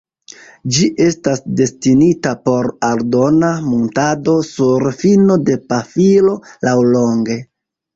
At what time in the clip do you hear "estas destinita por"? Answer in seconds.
1.07-2.71